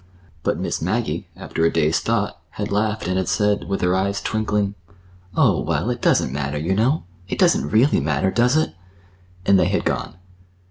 But 0.41 0.57
Miss 0.57 0.81
Maggie, 0.81 1.27
after 1.35 1.63
a 1.63 1.71
day's 1.71 1.99
thought, 1.99 2.41
had 2.57 2.71
laughed 2.71 3.07
and 3.07 3.17
had 3.17 3.27
said, 3.27 3.65
with 3.65 3.81
her 3.81 3.93
eyes 3.95 4.19
twinkling: 4.19 4.73
"Oh, 5.35 5.61
well, 5.61 5.91
it 5.91 6.01
doesn't 6.01 6.33
matter, 6.33 6.57
you 6.57 6.73
know,—it 6.73 7.37
doesn't 7.37 7.69
really 7.69 7.99
matter, 7.99 8.31
does 8.31 8.57
it?" 8.57 8.73
And 9.45 9.59
they 9.59 9.67
had 9.67 9.85
gone. 9.85 10.15